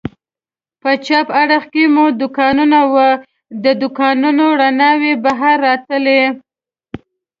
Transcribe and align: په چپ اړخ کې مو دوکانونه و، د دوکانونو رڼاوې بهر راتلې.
په 0.81 0.91
چپ 1.05 1.27
اړخ 1.41 1.63
کې 1.73 1.83
مو 1.93 2.05
دوکانونه 2.21 2.79
و، 2.93 2.95
د 3.63 3.65
دوکانونو 3.81 4.45
رڼاوې 4.61 5.13
بهر 5.23 5.55
راتلې. 5.67 6.21